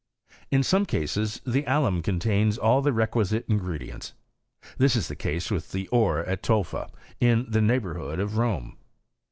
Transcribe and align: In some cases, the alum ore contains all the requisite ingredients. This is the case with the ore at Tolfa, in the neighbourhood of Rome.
In 0.49 0.63
some 0.63 0.87
cases, 0.87 1.41
the 1.45 1.63
alum 1.67 1.97
ore 1.97 2.01
contains 2.01 2.57
all 2.57 2.81
the 2.81 2.91
requisite 2.91 3.45
ingredients. 3.47 4.13
This 4.79 4.95
is 4.95 5.07
the 5.09 5.15
case 5.15 5.51
with 5.51 5.73
the 5.73 5.87
ore 5.89 6.25
at 6.25 6.41
Tolfa, 6.41 6.89
in 7.19 7.45
the 7.47 7.61
neighbourhood 7.61 8.19
of 8.19 8.35
Rome. 8.39 8.77